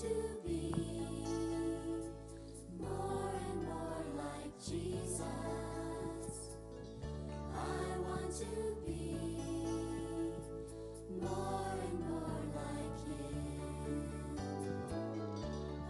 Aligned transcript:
to 0.00 0.08
be 0.44 0.74
more 2.80 3.30
and 3.48 3.64
more 3.64 4.04
like 4.16 4.52
Jesus. 4.58 5.20
I 7.54 7.98
want 8.00 8.34
to 8.38 8.76
be 8.84 9.16
more 11.20 11.76
and 11.84 12.00
more 12.00 12.40
like 12.56 12.98
Him. 13.06 13.52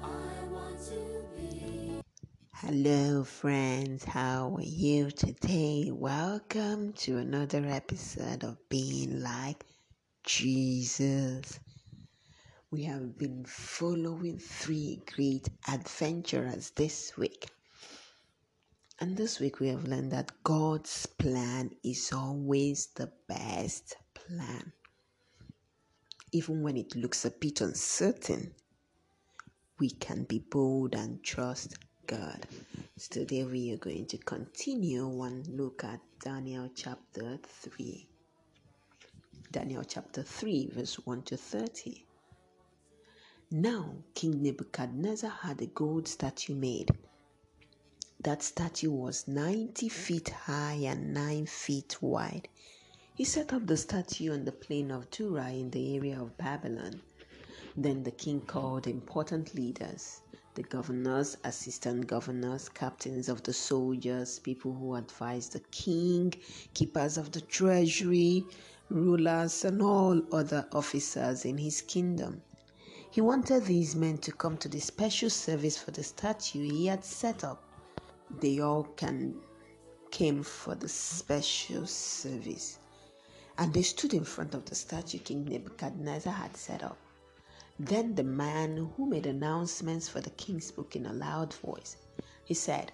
I 0.03 0.52
want 0.52 0.79
to 0.89 1.00
be. 1.34 2.02
Hello, 2.52 3.25
friends. 3.25 4.05
How 4.05 4.55
are 4.55 4.62
you 4.62 5.12
today? 5.12 5.91
Welcome 5.91 6.93
to 7.05 7.16
another 7.16 7.64
episode 7.64 8.45
of 8.45 8.59
Being 8.68 9.23
Like 9.23 9.64
Jesus. 10.25 11.59
We 12.75 12.82
have 12.86 13.16
been 13.16 13.45
following 13.45 14.36
three 14.36 15.00
great 15.14 15.49
adventurers 15.68 16.71
this 16.71 17.16
week. 17.16 17.46
And 18.99 19.16
this 19.16 19.39
week 19.39 19.61
we 19.61 19.68
have 19.68 19.86
learned 19.86 20.11
that 20.11 20.32
God's 20.43 21.07
plan 21.07 21.71
is 21.85 22.13
always 22.13 22.89
the 22.96 23.13
best 23.29 23.94
plan. 24.14 24.72
Even 26.32 26.64
when 26.64 26.76
it 26.76 26.96
looks 26.96 27.25
a 27.25 27.30
bit 27.30 27.61
uncertain, 27.61 28.52
we 29.79 29.91
can 29.91 30.25
be 30.25 30.41
bold 30.41 30.96
and 30.96 31.22
trust 31.22 31.77
God. 32.08 32.44
So 32.97 33.20
today 33.20 33.44
we 33.44 33.72
are 33.72 33.77
going 33.77 34.06
to 34.06 34.19
continue 34.19 35.06
one 35.06 35.44
look 35.48 35.84
at 35.84 36.00
Daniel 36.19 36.69
chapter 36.75 37.38
3. 37.41 38.08
Daniel 39.52 39.84
chapter 39.84 40.25
3, 40.25 40.70
verse 40.75 40.97
1 41.06 41.22
to 41.22 41.36
30. 41.36 42.05
Now 43.50 43.97
King 44.14 44.42
Nebuchadnezzar 44.42 45.30
had 45.30 45.61
a 45.61 45.66
gold 45.66 46.08
statue 46.08 46.55
made. 46.55 46.91
That 48.19 48.42
statue 48.42 48.91
was 48.91 49.28
90 49.28 49.91
feet 49.91 50.30
high 50.30 50.80
and 50.86 51.12
9 51.12 51.44
feet 51.44 52.00
wide. 52.00 52.48
He 53.14 53.24
set 53.24 53.52
up 53.52 53.66
the 53.66 53.77
statue 53.77 54.32
on 54.32 54.46
the 54.46 54.52
plain 54.52 54.91
of 54.91 55.10
Dura 55.10 55.50
in 55.50 55.70
the 55.70 55.94
area 55.94 56.20
of 56.20 56.38
Babylon. 56.38 57.02
Then 57.77 58.02
the 58.02 58.12
king 58.12 58.41
called 58.41 58.86
important 58.86 59.54
leaders, 59.54 60.22
the 60.54 60.62
governors, 60.62 61.36
assistant 61.44 62.06
governors, 62.06 62.70
captains 62.70 63.28
of 63.28 63.42
the 63.42 63.52
soldiers, 63.52 64.38
people 64.38 64.72
who 64.72 64.94
advised 64.94 65.52
the 65.52 65.60
king, 65.70 66.32
keepers 66.72 67.19
of 67.19 67.30
the 67.32 67.42
treasury, 67.42 68.47
rulers, 68.88 69.64
and 69.66 69.82
all 69.82 70.22
other 70.32 70.66
officers 70.72 71.44
in 71.44 71.58
his 71.58 71.82
kingdom. 71.82 72.41
He 73.14 73.20
wanted 73.20 73.66
these 73.66 73.94
men 73.94 74.18
to 74.18 74.32
come 74.32 74.56
to 74.56 74.68
the 74.68 74.80
special 74.80 75.30
service 75.30 75.78
for 75.78 75.92
the 75.92 76.02
statue 76.02 76.64
he 76.64 76.86
had 76.86 77.04
set 77.04 77.44
up. 77.44 77.62
They 78.40 78.58
all 78.58 78.82
can, 78.96 79.36
came 80.10 80.42
for 80.42 80.74
the 80.74 80.88
special 80.88 81.86
service, 81.86 82.80
and 83.56 83.72
they 83.72 83.82
stood 83.82 84.14
in 84.14 84.24
front 84.24 84.52
of 84.52 84.64
the 84.64 84.74
statue 84.74 85.18
King 85.20 85.44
Nebuchadnezzar 85.44 86.32
had 86.32 86.56
set 86.56 86.82
up. 86.82 86.98
Then 87.78 88.16
the 88.16 88.24
man 88.24 88.90
who 88.96 89.06
made 89.06 89.26
announcements 89.26 90.08
for 90.08 90.20
the 90.20 90.30
king 90.30 90.60
spoke 90.60 90.96
in 90.96 91.06
a 91.06 91.12
loud 91.12 91.54
voice. 91.54 91.96
He 92.44 92.54
said, 92.54 92.90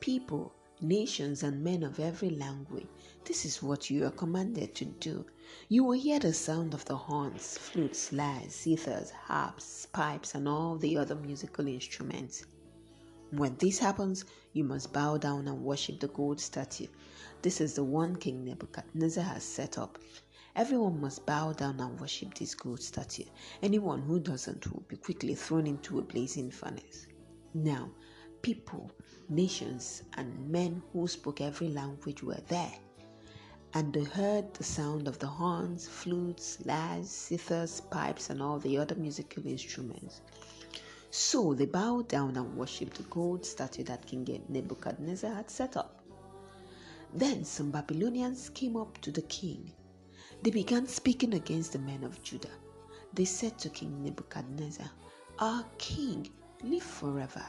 People, 0.00 0.52
nations, 0.82 1.42
and 1.42 1.62
men 1.62 1.82
of 1.82 2.00
every 2.00 2.30
language, 2.30 2.86
this 3.24 3.44
is 3.44 3.62
what 3.62 3.88
you 3.88 4.04
are 4.04 4.10
commanded 4.10 4.74
to 4.74 4.84
do. 4.84 5.24
You 5.68 5.84
will 5.84 5.98
hear 5.98 6.18
the 6.18 6.32
sound 6.32 6.74
of 6.74 6.84
the 6.84 6.96
horns, 6.96 7.56
flutes, 7.56 8.12
lyres, 8.12 8.52
zithers, 8.52 9.10
harps, 9.10 9.86
pipes, 9.86 10.34
and 10.34 10.48
all 10.48 10.76
the 10.76 10.96
other 10.96 11.14
musical 11.14 11.66
instruments. 11.66 12.44
When 13.30 13.56
this 13.56 13.78
happens, 13.78 14.24
you 14.52 14.64
must 14.64 14.92
bow 14.92 15.16
down 15.16 15.48
and 15.48 15.64
worship 15.64 16.00
the 16.00 16.08
gold 16.08 16.38
statue. 16.38 16.88
This 17.40 17.60
is 17.62 17.74
the 17.74 17.84
one 17.84 18.16
King 18.16 18.44
Nebuchadnezzar 18.44 19.24
has 19.24 19.42
set 19.42 19.78
up. 19.78 19.98
Everyone 20.54 21.00
must 21.00 21.24
bow 21.24 21.54
down 21.54 21.80
and 21.80 21.98
worship 21.98 22.34
this 22.34 22.54
gold 22.54 22.82
statue. 22.82 23.24
Anyone 23.62 24.02
who 24.02 24.20
doesn't 24.20 24.70
will 24.70 24.84
be 24.86 24.96
quickly 24.96 25.34
thrown 25.34 25.66
into 25.66 25.98
a 25.98 26.02
blazing 26.02 26.50
furnace. 26.50 27.06
Now, 27.54 27.90
people, 28.42 28.90
nations, 29.28 30.02
and 30.14 30.50
men 30.50 30.82
who 30.92 31.08
spoke 31.08 31.40
every 31.40 31.68
language 31.68 32.22
were 32.22 32.40
there. 32.48 32.72
And 33.74 33.92
they 33.92 34.04
heard 34.04 34.52
the 34.52 34.64
sound 34.64 35.08
of 35.08 35.18
the 35.18 35.26
horns, 35.26 35.88
flutes, 35.88 36.58
lyres, 36.66 37.08
zithers, 37.08 37.88
pipes, 37.90 38.28
and 38.28 38.42
all 38.42 38.58
the 38.58 38.76
other 38.76 38.94
musical 38.94 39.46
instruments. 39.46 40.20
So 41.10 41.54
they 41.54 41.66
bowed 41.66 42.08
down 42.08 42.36
and 42.36 42.56
worshipped 42.56 42.96
the 42.96 43.02
gold 43.04 43.46
statue 43.46 43.84
that 43.84 44.06
King 44.06 44.42
Nebuchadnezzar 44.48 45.34
had 45.34 45.50
set 45.50 45.76
up. 45.76 46.04
Then 47.14 47.44
some 47.44 47.70
Babylonians 47.70 48.50
came 48.50 48.76
up 48.76 48.98
to 49.02 49.10
the 49.10 49.22
king. 49.22 49.72
They 50.42 50.50
began 50.50 50.86
speaking 50.86 51.34
against 51.34 51.72
the 51.72 51.78
men 51.78 52.04
of 52.04 52.22
Judah. 52.22 52.56
They 53.14 53.26
said 53.26 53.58
to 53.58 53.68
King 53.68 54.02
Nebuchadnezzar, 54.02 54.90
Our 55.38 55.64
king, 55.78 56.30
live 56.62 56.82
forever. 56.82 57.44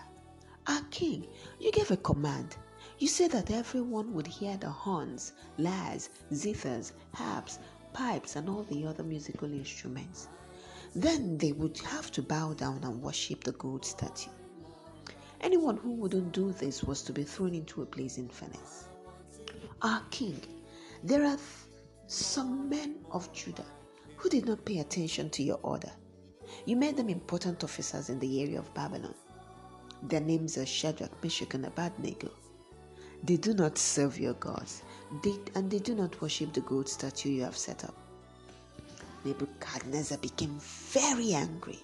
Our 0.68 0.82
king, 0.92 1.28
you 1.60 1.72
gave 1.72 1.92
a 1.92 1.98
command. 1.98 2.56
You 3.00 3.08
said 3.08 3.32
that 3.32 3.52
everyone 3.52 4.14
would 4.14 4.28
hear 4.28 4.56
the 4.58 4.70
horns, 4.70 5.34
lyres, 5.58 6.10
zithers, 6.32 6.94
harps, 7.14 7.60
pipes, 7.92 8.36
and 8.36 8.48
all 8.48 8.64
the 8.64 8.86
other 8.86 9.04
musical 9.04 9.52
instruments. 9.52 10.30
Then 10.96 11.38
they 11.38 11.52
would 11.52 11.78
have 11.80 12.12
to 12.12 12.22
bow 12.22 12.54
down 12.54 12.84
and 12.84 13.02
worship 13.02 13.44
the 13.44 13.52
gold 13.54 13.84
statue. 13.84 14.30
Anyone 15.42 15.78
who 15.78 15.92
wouldn't 15.92 16.32
do 16.32 16.54
this 16.54 16.84
was 16.84 17.02
to 17.04 17.12
be 17.14 17.24
thrown 17.24 17.54
into 17.54 17.82
a 17.82 17.86
blazing 17.86 18.30
furnace. 18.30 18.86
Our 19.82 20.02
king, 20.12 20.40
there 21.04 21.26
are 21.26 21.36
th- 21.36 21.40
some 22.08 22.70
men 22.70 23.04
of 23.12 23.32
Judah 23.34 23.66
who 24.16 24.30
did 24.30 24.46
not 24.46 24.64
pay 24.64 24.80
attention 24.80 25.30
to 25.32 25.44
your 25.44 25.60
order. 25.64 25.92
You 26.66 26.78
made 26.78 26.96
them 26.96 27.10
important 27.10 27.64
officers 27.64 28.10
in 28.10 28.20
the 28.20 28.42
area 28.42 28.60
of 28.60 28.74
Babylon. 28.74 29.16
Their 30.04 30.20
names 30.22 30.58
are 30.58 30.66
Shadrach, 30.66 31.24
Meshach, 31.24 31.54
and 31.54 31.66
Abednego. 31.66 32.30
They 33.24 33.38
do 33.38 33.54
not 33.54 33.78
serve 33.78 34.20
your 34.20 34.34
gods, 34.34 34.84
they, 35.24 35.36
and 35.56 35.72
they 35.72 35.80
do 35.80 35.96
not 35.96 36.22
worship 36.22 36.52
the 36.52 36.62
gold 36.62 36.90
statue 36.90 37.30
you 37.30 37.44
have 37.44 37.56
set 37.56 37.86
up. 37.86 37.96
Nebuchadnezzar 39.24 40.18
became 40.18 40.60
very 40.60 41.34
angry. 41.34 41.80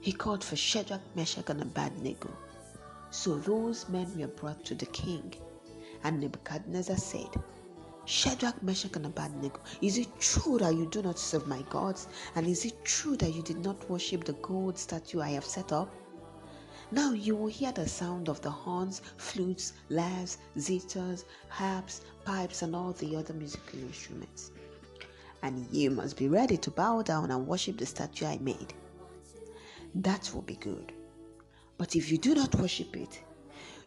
He 0.00 0.12
called 0.12 0.44
for 0.44 0.54
Shadrach, 0.54 1.00
Meshach, 1.16 1.50
and 1.50 1.60
Abednego. 1.60 2.30
So 3.10 3.36
those 3.38 3.88
men 3.88 4.16
were 4.16 4.28
brought 4.28 4.64
to 4.66 4.76
the 4.76 4.86
king, 4.86 5.34
and 6.04 6.20
Nebuchadnezzar 6.20 6.96
said, 6.96 7.30
Shadrach, 8.04 8.62
Meshach, 8.62 8.94
and 8.94 9.06
Abednego, 9.06 9.60
is 9.82 9.98
it 9.98 10.08
true 10.20 10.58
that 10.58 10.74
you 10.74 10.86
do 10.86 11.02
not 11.02 11.18
serve 11.18 11.48
my 11.48 11.62
gods? 11.62 12.06
And 12.36 12.46
is 12.46 12.64
it 12.64 12.84
true 12.84 13.16
that 13.16 13.34
you 13.34 13.42
did 13.42 13.58
not 13.64 13.90
worship 13.90 14.24
the 14.24 14.34
gold 14.34 14.78
statue 14.78 15.20
I 15.20 15.30
have 15.30 15.44
set 15.44 15.72
up? 15.72 15.92
Now 16.92 17.12
you 17.12 17.36
will 17.36 17.46
hear 17.46 17.70
the 17.70 17.88
sound 17.88 18.28
of 18.28 18.40
the 18.40 18.50
horns, 18.50 19.00
flutes, 19.16 19.74
lyres, 19.90 20.38
zithers, 20.56 21.24
harps, 21.48 22.00
pipes, 22.24 22.62
and 22.62 22.74
all 22.74 22.92
the 22.94 23.14
other 23.14 23.32
musical 23.32 23.78
instruments. 23.78 24.50
And 25.42 25.68
you 25.70 25.90
must 25.90 26.16
be 26.16 26.28
ready 26.28 26.56
to 26.56 26.70
bow 26.70 27.02
down 27.02 27.30
and 27.30 27.46
worship 27.46 27.78
the 27.78 27.86
statue 27.86 28.26
I 28.26 28.38
made. 28.38 28.74
That 29.94 30.30
will 30.34 30.42
be 30.42 30.56
good. 30.56 30.92
But 31.78 31.94
if 31.94 32.10
you 32.10 32.18
do 32.18 32.34
not 32.34 32.56
worship 32.56 32.96
it, 32.96 33.22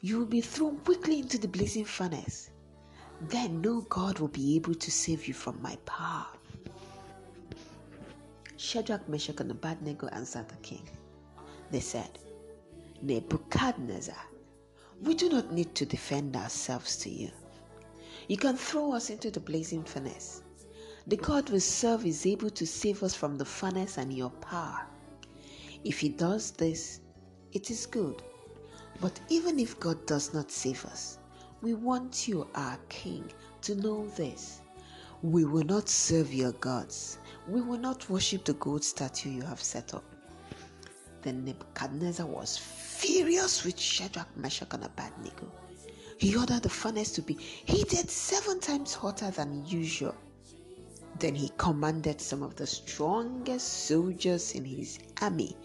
you 0.01 0.17
will 0.19 0.25
be 0.25 0.41
thrown 0.41 0.77
quickly 0.79 1.19
into 1.19 1.37
the 1.37 1.47
blazing 1.47 1.85
furnace. 1.85 2.51
Then 3.29 3.61
no 3.61 3.81
God 3.81 4.19
will 4.19 4.29
be 4.29 4.55
able 4.55 4.75
to 4.75 4.91
save 4.91 5.27
you 5.27 5.33
from 5.33 5.61
my 5.61 5.75
power. 5.85 6.27
Shadrach, 8.57 9.07
Meshach, 9.09 9.39
and 9.41 9.51
Abednego 9.51 10.07
answered 10.07 10.47
the 10.47 10.55
king. 10.57 10.87
They 11.69 11.79
said, 11.81 12.17
Nebuchadnezzar, 13.05 14.15
we 15.01 15.13
do 15.13 15.27
not 15.27 15.51
need 15.51 15.75
to 15.75 15.85
defend 15.85 16.37
ourselves 16.37 16.95
to 16.99 17.09
you. 17.09 17.31
You 18.29 18.37
can 18.37 18.55
throw 18.55 18.93
us 18.93 19.09
into 19.09 19.29
the 19.29 19.41
blazing 19.41 19.83
furnace. 19.83 20.41
The 21.07 21.17
God 21.17 21.49
we 21.49 21.59
serve 21.59 22.05
is 22.05 22.25
able 22.25 22.49
to 22.51 22.65
save 22.65 23.03
us 23.03 23.13
from 23.13 23.37
the 23.37 23.43
furnace 23.43 23.97
and 23.97 24.13
your 24.13 24.29
power. 24.29 24.87
If 25.83 25.99
He 25.99 26.07
does 26.07 26.51
this, 26.51 27.01
it 27.51 27.69
is 27.69 27.85
good. 27.85 28.23
But 29.01 29.19
even 29.27 29.59
if 29.59 29.77
God 29.81 30.05
does 30.05 30.33
not 30.33 30.49
save 30.49 30.85
us, 30.85 31.17
we 31.61 31.73
want 31.73 32.25
you, 32.29 32.47
our 32.55 32.77
King, 32.87 33.29
to 33.63 33.75
know 33.75 34.07
this. 34.15 34.61
We 35.21 35.43
will 35.43 35.65
not 35.65 35.89
serve 35.89 36.33
your 36.33 36.53
gods. 36.53 37.17
We 37.49 37.59
will 37.59 37.79
not 37.79 38.09
worship 38.09 38.45
the 38.45 38.53
gold 38.53 38.85
statue 38.85 39.29
you 39.29 39.41
have 39.41 39.61
set 39.61 39.93
up. 39.93 40.05
Then 41.21 41.45
Nebuchadnezzar 41.45 42.25
was 42.25 42.57
furious 43.03 43.65
with 43.65 43.77
Shadrach, 43.77 44.29
Meshach, 44.37 44.73
and 44.73 44.85
Abednego. 44.85 45.51
He 46.17 46.37
ordered 46.37 46.63
the 46.63 46.69
furnace 46.69 47.11
to 47.11 47.21
be 47.21 47.33
heated 47.33 48.09
seven 48.09 48.61
times 48.61 48.93
hotter 48.93 49.29
than 49.29 49.65
usual. 49.65 50.15
Then 51.19 51.35
he 51.35 51.51
commanded 51.57 52.21
some 52.21 52.41
of 52.41 52.55
the 52.55 52.65
strongest 52.65 53.87
soldiers 53.87 54.53
in 54.53 54.63
his 54.63 54.99
army 55.21 55.57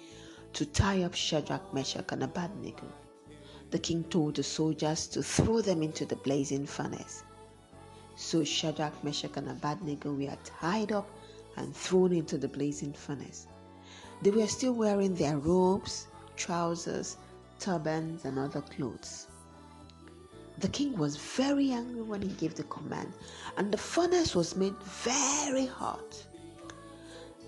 to 0.53 0.67
tie 0.67 1.05
up 1.05 1.15
Shadrach, 1.15 1.73
Meshach, 1.73 2.11
and 2.11 2.25
Abednego. 2.25 2.93
The 3.71 3.79
king 3.79 4.03
told 4.05 4.35
the 4.35 4.43
soldiers 4.43 5.07
to 5.09 5.23
throw 5.23 5.61
them 5.61 5.81
into 5.81 6.07
the 6.07 6.17
blazing 6.17 6.67
furnace. 6.67 7.23
So 8.17 8.43
Shadrach, 8.43 9.05
Meshach, 9.05 9.37
and 9.37 9.49
Abednego 9.49 10.13
were 10.13 10.37
tied 10.45 10.91
up 10.91 11.09
and 11.57 11.75
thrown 11.75 12.13
into 12.13 12.37
the 12.37 12.49
blazing 12.49 12.95
furnace. 12.95 13.47
They 14.23 14.33
were 14.33 14.49
still 14.49 14.73
wearing 14.73 15.15
their 15.15 15.39
robes, 15.39 16.09
trousers, 16.35 17.17
turbans, 17.59 18.25
and 18.25 18.39
other 18.39 18.63
clothes. 18.63 19.27
The 20.59 20.69
king 20.69 20.97
was 20.97 21.17
very 21.17 21.71
angry 21.71 22.03
when 22.03 22.23
he 22.23 22.29
gave 22.29 22.55
the 22.55 22.65
command, 22.65 23.13
and 23.57 23.73
the 23.73 23.79
furnace 23.79 24.35
was 24.35 24.57
made 24.57 24.75
very 24.83 25.67
hot. 25.67 26.27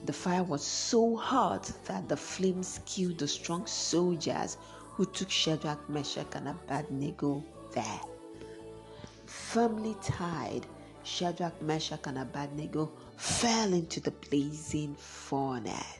The 0.07 0.13
fire 0.13 0.45
was 0.45 0.63
so 0.63 1.17
hot 1.17 1.73
that 1.87 2.09
the 2.09 2.17
flames 2.17 2.81
killed 2.87 3.19
the 3.19 3.29
strong 3.29 3.67
soldiers 3.67 4.57
who 4.95 5.05
took 5.07 5.31
Shadrach, 5.31 5.89
Meshach, 5.91 6.35
and 6.35 6.49
Abednego 6.49 7.45
there. 7.73 8.01
Firmly 9.27 9.97
tied, 10.03 10.67
Shadrach, 11.03 11.61
Meshach, 11.63 12.07
and 12.07 12.19
Abednego 12.19 12.93
fell 13.17 13.73
into 13.73 14.01
the 14.01 14.11
blazing 14.11 14.95
furnace. 14.95 16.00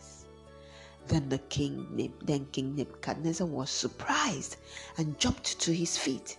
Then 1.09 1.29
the 1.29 1.39
king, 1.39 2.13
then 2.23 2.47
King 2.53 2.77
Nebuchadnezzar 2.77 3.47
was 3.47 3.71
surprised 3.71 4.57
and 4.97 5.19
jumped 5.19 5.59
to 5.61 5.73
his 5.73 5.97
feet. 5.97 6.39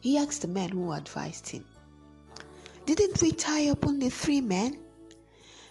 He 0.00 0.18
asked 0.18 0.42
the 0.42 0.48
men 0.48 0.70
who 0.70 0.92
advised 0.92 1.48
him, 1.48 1.64
Didn't 2.86 3.20
we 3.22 3.32
tie 3.32 3.68
up 3.70 3.86
only 3.86 4.10
three 4.10 4.40
men? 4.40 4.78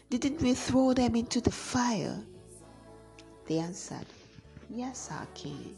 Didn't 0.10 0.42
we 0.42 0.54
throw 0.54 0.94
them 0.94 1.16
into 1.16 1.42
the 1.42 1.52
fire? 1.52 2.24
They 3.46 3.60
answered, 3.60 4.06
Yes, 4.70 5.10
our 5.12 5.26
king. 5.34 5.76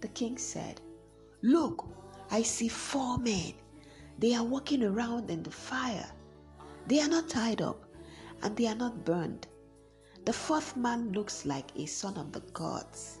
The 0.00 0.08
king 0.08 0.38
said, 0.38 0.80
Look, 1.42 1.84
I 2.30 2.42
see 2.42 2.68
four 2.68 3.18
men. 3.18 3.54
They 4.18 4.34
are 4.34 4.44
walking 4.44 4.82
around 4.82 5.30
in 5.30 5.42
the 5.42 5.50
fire. 5.50 6.10
They 6.86 7.00
are 7.00 7.08
not 7.08 7.28
tied 7.28 7.60
up 7.60 7.84
and 8.42 8.56
they 8.56 8.66
are 8.66 8.74
not 8.74 9.04
burned. 9.04 9.46
The 10.24 10.32
fourth 10.32 10.76
man 10.76 11.10
looks 11.10 11.44
like 11.44 11.74
a 11.74 11.84
son 11.86 12.16
of 12.16 12.30
the 12.30 12.42
gods. 12.52 13.18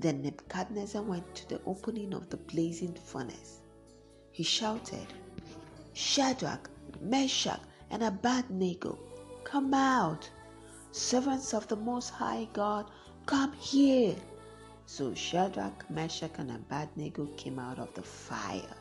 Then 0.00 0.20
Nebuchadnezzar 0.22 1.00
went 1.00 1.32
to 1.36 1.48
the 1.48 1.60
opening 1.64 2.12
of 2.12 2.28
the 2.28 2.36
blazing 2.36 2.94
furnace. 2.94 3.60
He 4.32 4.42
shouted, 4.42 5.06
Shadrach, 5.92 6.70
Meshach, 7.00 7.60
and 7.90 8.02
Abednego, 8.02 8.98
come 9.44 9.72
out! 9.72 10.28
Servants 10.90 11.54
of 11.54 11.68
the 11.68 11.76
Most 11.76 12.10
High 12.10 12.48
God, 12.52 12.90
come 13.26 13.52
here! 13.52 14.16
So 14.86 15.14
Shadrach, 15.14 15.88
Meshach, 15.88 16.32
and 16.38 16.50
Abednego 16.50 17.26
came 17.36 17.60
out 17.60 17.78
of 17.78 17.94
the 17.94 18.02
fire. 18.02 18.74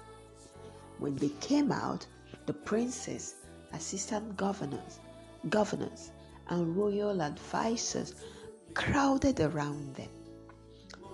When 0.98 1.16
they 1.18 1.30
came 1.40 1.72
out, 1.72 2.07
the 2.48 2.54
princes, 2.54 3.36
assistant 3.74 4.36
governors, 4.38 5.00
governors, 5.50 6.12
and 6.49 6.75
royal 6.75 7.21
advisers 7.21 8.15
crowded 8.73 9.39
around 9.39 9.95
them. 9.95 10.09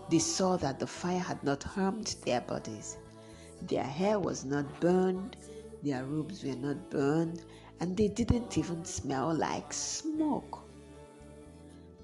They 0.09 0.19
saw 0.19 0.57
that 0.57 0.79
the 0.79 0.87
fire 0.87 1.19
had 1.19 1.43
not 1.43 1.63
harmed 1.63 2.15
their 2.25 2.41
bodies. 2.41 2.97
Their 3.61 3.83
hair 3.83 4.19
was 4.19 4.43
not 4.45 4.79
burned, 4.79 5.37
their 5.81 6.03
robes 6.03 6.43
were 6.43 6.55
not 6.55 6.89
burned, 6.89 7.41
and 7.79 7.95
they 7.95 8.07
didn't 8.07 8.57
even 8.57 8.85
smell 8.85 9.33
like 9.33 9.71
smoke. 9.73 10.59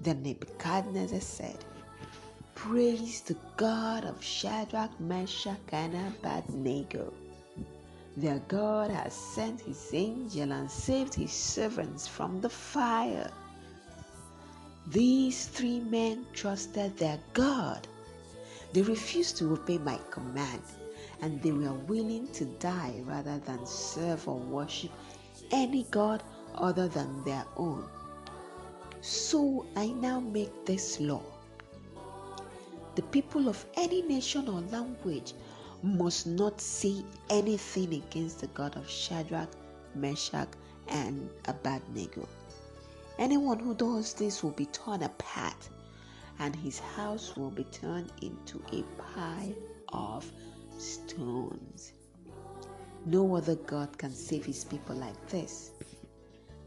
Then 0.00 0.22
Nebuchadnezzar 0.22 1.20
said, 1.20 1.64
Praise 2.54 3.20
the 3.22 3.36
God 3.56 4.04
of 4.04 4.22
Shadrach, 4.22 4.98
Meshach, 5.00 5.56
and 5.72 5.94
Abednego. 5.94 7.12
Their 8.16 8.40
God 8.48 8.90
has 8.90 9.14
sent 9.14 9.60
his 9.60 9.90
angel 9.92 10.52
and 10.52 10.70
saved 10.70 11.14
his 11.14 11.32
servants 11.32 12.06
from 12.06 12.40
the 12.40 12.50
fire. 12.50 13.30
These 14.88 15.46
three 15.46 15.80
men 15.80 16.26
trusted 16.32 16.96
their 16.96 17.20
God. 17.34 17.86
They 18.72 18.82
refused 18.82 19.36
to 19.38 19.52
obey 19.52 19.78
my 19.78 19.98
command, 20.10 20.62
and 21.22 21.40
they 21.42 21.52
were 21.52 21.72
willing 21.72 22.26
to 22.32 22.44
die 22.58 23.00
rather 23.04 23.38
than 23.38 23.64
serve 23.66 24.26
or 24.26 24.38
worship 24.38 24.90
any 25.52 25.84
God 25.90 26.22
other 26.54 26.88
than 26.88 27.22
their 27.24 27.44
own. 27.56 27.88
So 29.00 29.66
I 29.76 29.88
now 29.88 30.20
make 30.20 30.66
this 30.66 31.00
law. 31.00 31.22
The 32.96 33.02
people 33.02 33.48
of 33.48 33.64
any 33.74 34.02
nation 34.02 34.48
or 34.48 34.60
language 34.60 35.32
must 35.82 36.26
not 36.26 36.60
say 36.60 37.04
anything 37.28 37.94
against 37.94 38.40
the 38.40 38.46
God 38.48 38.76
of 38.76 38.88
Shadrach, 38.88 39.48
Meshach, 39.94 40.48
and 40.88 41.30
Abednego. 41.46 42.28
Anyone 43.18 43.58
who 43.58 43.74
does 43.74 44.14
this 44.14 44.42
will 44.42 44.52
be 44.52 44.66
torn 44.66 45.02
apart, 45.02 45.68
and 46.38 46.54
his 46.56 46.78
house 46.78 47.36
will 47.36 47.50
be 47.50 47.64
turned 47.64 48.12
into 48.22 48.62
a 48.72 48.82
pile 49.00 49.54
of 49.92 50.30
stones. 50.78 51.92
No 53.06 53.34
other 53.34 53.56
God 53.56 53.96
can 53.96 54.12
save 54.12 54.44
his 54.44 54.64
people 54.64 54.96
like 54.96 55.26
this. 55.28 55.72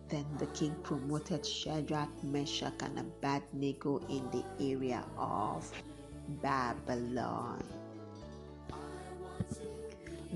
Then 0.09 0.25
the 0.37 0.47
king 0.47 0.75
promoted 0.83 1.45
Shadrach, 1.45 2.09
Meshach, 2.23 2.73
and 2.81 2.99
Abednego 2.99 3.99
in 4.09 4.29
the 4.31 4.43
area 4.59 5.03
of 5.17 5.71
Babylon. 6.41 7.63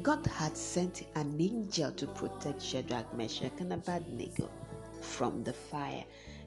God 0.04 0.26
had 0.28 0.56
sent 0.56 1.04
an 1.16 1.36
angel 1.40 1.92
to 1.92 2.08
protect 2.08 2.62
Shadrach, 2.62 3.14
Meshach, 3.16 3.54
and 3.60 3.74
Abednego 3.74 4.50
from 5.02 5.44
the 5.44 5.54
fire. 5.54 6.04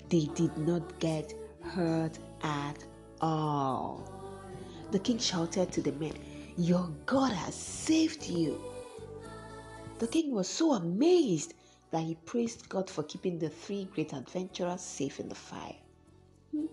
They 0.09 0.27
did 0.35 0.57
not 0.59 0.99
get 1.01 1.35
hurt 1.63 2.19
at 2.43 2.85
all. 3.21 4.09
The 4.91 4.99
king 4.99 5.19
shouted 5.19 5.73
to 5.73 5.83
the 5.83 5.93
men, 5.93 6.15
Your 6.57 6.89
God 7.07 7.33
has 7.33 7.55
saved 7.55 8.29
you. 8.29 8.61
The 9.99 10.07
king 10.07 10.33
was 10.33 10.49
so 10.49 10.73
amazed 10.75 11.55
that 11.91 12.03
he 12.03 12.15
praised 12.15 12.69
God 12.69 12.89
for 12.89 13.03
keeping 13.03 13.39
the 13.39 13.51
three 13.51 13.85
great 13.85 14.13
adventurers 14.13 14.81
safe 14.81 15.21
in 15.21 15.29
the 15.29 15.35
fire. 15.35 15.77
Hmm. 16.53 16.67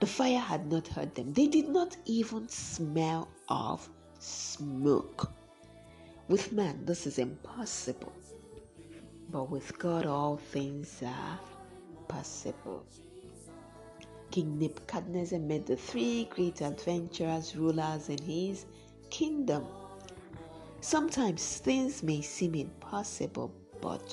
The 0.00 0.06
fire 0.06 0.38
had 0.38 0.70
not 0.70 0.88
hurt 0.88 1.14
them, 1.14 1.32
they 1.32 1.46
did 1.46 1.68
not 1.68 1.96
even 2.06 2.48
smell 2.48 3.28
of 3.48 3.88
smoke. 4.24 5.30
With 6.28 6.52
man, 6.52 6.84
this 6.86 7.06
is 7.06 7.18
impossible, 7.18 8.12
but 9.30 9.50
with 9.50 9.78
God, 9.78 10.06
all 10.06 10.38
things 10.38 11.02
are 11.04 11.38
possible. 12.08 12.86
King 14.30 14.58
Nebuchadnezzar 14.58 15.38
made 15.38 15.66
the 15.66 15.76
three 15.76 16.24
great 16.24 16.62
adventurers 16.62 17.54
rulers 17.54 18.08
in 18.08 18.18
his 18.18 18.64
kingdom. 19.10 19.66
Sometimes 20.80 21.58
things 21.58 22.02
may 22.02 22.22
seem 22.22 22.54
impossible, 22.54 23.52
but 23.80 24.12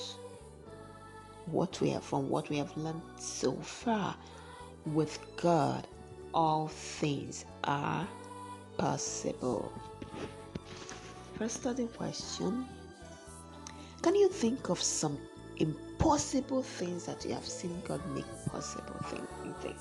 what 1.46 1.80
we 1.80 1.90
have 1.90 2.04
from 2.04 2.28
what 2.28 2.50
we 2.50 2.58
have 2.58 2.76
learned 2.76 3.02
so 3.16 3.52
far, 3.54 4.14
with 4.84 5.18
God, 5.36 5.86
all 6.34 6.68
things 6.68 7.46
are 7.64 8.06
possible. 8.76 9.72
First 11.38 11.60
study 11.60 11.86
question 11.86 12.66
Can 14.02 14.14
you 14.14 14.28
think 14.28 14.68
of 14.68 14.80
some 14.80 15.18
impossible 15.56 16.62
things 16.62 17.06
that 17.06 17.24
you 17.24 17.32
have 17.32 17.46
seen 17.46 17.80
God 17.86 18.00
make 18.14 18.26
possible? 18.46 18.96
Think, 19.06 19.28
you 19.44 19.54
think. 19.60 19.76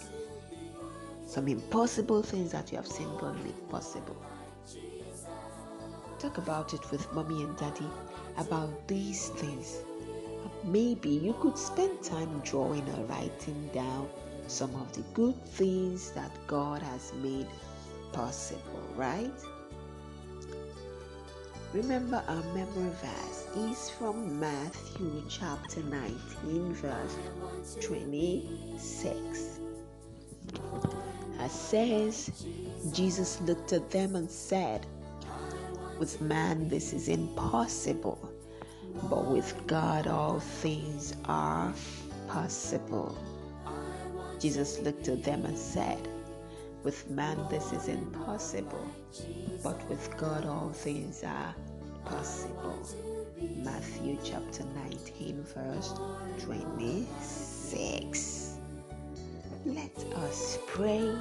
Some 1.28 1.48
impossible 1.48 2.24
things 2.24 2.52
that 2.52 2.72
you 2.72 2.78
have 2.78 2.88
seen 2.88 3.10
God 3.18 3.42
make 3.44 3.70
possible. 3.70 4.16
Talk 6.20 6.38
about 6.38 6.74
it 6.74 6.92
with 6.92 7.12
mommy 7.14 7.44
and 7.44 7.58
daddy 7.58 7.88
about 8.38 8.88
these 8.88 9.30
things. 9.30 9.82
Maybe 10.64 11.10
you 11.10 11.34
could 11.42 11.58
spend 11.58 12.02
time 12.04 12.42
drawing 12.46 12.88
or 12.90 13.06
writing 13.06 13.70
down 13.74 14.08
some 14.48 14.74
of 14.76 14.94
the 14.94 15.02
good 15.14 15.36
things 15.46 16.12
that 16.12 16.32
God 16.48 16.82
has 16.82 17.14
made 17.22 17.48
possible, 18.12 18.84
right? 18.96 19.32
Remember, 21.74 22.22
our 22.28 22.44
memory 22.54 22.92
verse 23.02 23.48
is 23.56 23.90
from 23.92 24.38
Matthew 24.38 25.24
chapter 25.30 25.82
19, 25.84 26.74
verse 26.74 27.18
26. 27.80 29.60
It 31.40 31.50
says, 31.50 32.46
Jesus 32.92 33.40
looked 33.42 33.72
at 33.72 33.90
them 33.90 34.18
and 34.18 34.30
said, 34.30 34.86
With 35.98 36.20
man 36.20 36.68
this 36.68 36.92
is 36.92 37.08
impossible, 37.08 38.20
but 39.10 39.28
with 39.28 39.56
God 39.66 40.08
all 40.08 40.42
things 40.42 41.16
are 41.24 41.74
possible. 42.28 43.18
Jesus 44.40 44.80
looked 44.80 45.08
at 45.08 45.24
them 45.24 45.46
and 45.46 45.58
said, 45.58 46.06
With 46.84 47.10
man 47.10 47.38
this 47.50 47.72
is 47.74 47.88
impossible, 47.88 48.86
but 49.64 49.82
with 49.90 50.16
God 50.18 50.46
all 50.46 50.72
things 50.74 51.24
are 51.24 51.56
possible. 52.06 52.78
Matthew 53.64 54.18
chapter 54.24 54.64
19, 54.90 55.44
verse 55.44 55.94
26. 56.40 58.58
Let 59.66 59.98
us 60.16 60.58
pray 60.68 61.16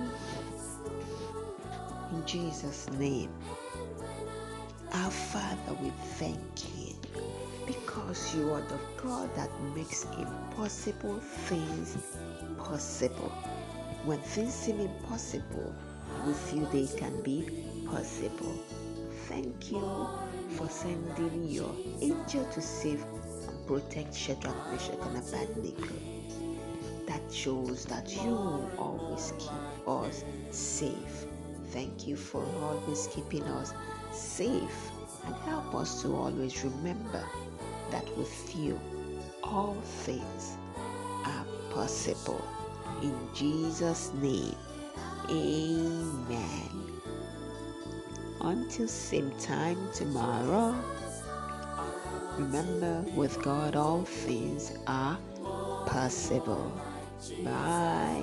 in 2.13 2.27
Jesus' 2.27 2.91
name. 2.93 3.31
Our 4.93 5.11
Father, 5.11 5.75
we 5.83 5.91
thank 6.19 6.41
you 6.75 6.95
because 7.67 8.35
you 8.35 8.51
are 8.53 8.63
the 8.63 8.79
God 9.03 9.29
that 9.37 9.51
makes 9.77 10.05
impossible 10.19 11.21
things 11.21 11.97
possible. 12.59 13.33
When 14.05 14.19
things 14.21 14.55
seem 14.55 14.81
impossible, 14.81 15.75
with 16.27 16.55
you 16.55 16.67
they 16.73 16.87
can 16.99 17.21
be 17.23 17.67
possible. 17.87 18.55
Thank 19.29 19.71
you 19.71 20.09
for 20.57 20.69
sending 20.69 21.45
your 21.49 21.75
angel 22.01 22.45
to 22.47 22.61
save 22.63 23.05
and 23.49 23.67
protect 23.67 24.15
Shadrach, 24.15 24.57
Meshach, 24.73 24.99
and 25.03 25.19
Abednego. 25.19 25.95
That 27.07 27.21
shows 27.33 27.85
that 27.87 28.11
you 28.25 28.31
will 28.31 28.71
always 28.79 29.35
keep 29.39 29.89
us 29.89 30.25
safe. 30.51 31.27
Thank 31.67 32.07
you 32.07 32.17
for 32.17 32.45
always 32.63 33.07
keeping 33.09 33.45
us 33.45 33.75
safe 34.13 34.91
and 35.27 35.35
help 35.45 35.75
us 35.75 36.03
to 36.03 36.17
always 36.17 36.65
remember 36.65 37.25
that 37.91 38.17
with 38.17 38.57
you 38.57 38.81
all 39.43 39.75
things 40.05 40.57
are 41.27 41.47
possible. 41.71 42.43
In 43.03 43.15
Jesus' 43.35 44.13
name, 44.21 44.55
amen. 45.31 47.01
Until 48.43 48.89
same 48.89 49.31
time 49.39 49.79
tomorrow, 49.95 50.75
remember 52.37 53.05
with 53.15 53.41
God 53.43 53.77
all 53.77 54.05
things 54.05 54.73
are 54.87 55.19
possible. 55.87 56.73
Bye. 57.45 58.23